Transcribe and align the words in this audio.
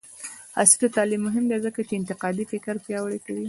عصري 0.61 0.87
تعلیم 0.95 1.21
مهم 1.27 1.43
دی 1.49 1.57
ځکه 1.65 1.79
چې 1.87 1.93
انتقادي 1.99 2.43
فکر 2.51 2.75
پیاوړی 2.85 3.19
کوي. 3.25 3.39